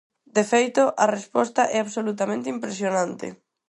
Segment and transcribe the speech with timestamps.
[0.35, 3.27] De feito, a resposta é absolutamente impresionante.